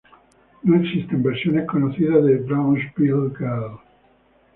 No 0.63 0.77
existen 0.81 1.21
versiones 1.21 1.67
conocidas 1.67 2.25
de 2.25 2.37
"Brownsville 2.37 3.31
Girl". 3.37 3.77